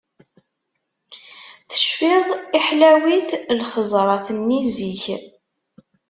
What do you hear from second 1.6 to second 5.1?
Tefciḍ i ḥlawit lxeẓrat-nni zik?!